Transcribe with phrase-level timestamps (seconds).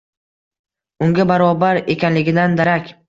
[1.07, 2.91] Unga barobar ekanligidan darak.